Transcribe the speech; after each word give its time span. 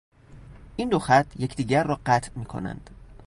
این 0.75 0.89
دو 0.89 0.99
خط 0.99 1.27
یکدیگر 1.39 1.83
را 1.83 1.99
قطع 2.05 2.31
میکنند. 2.35 2.89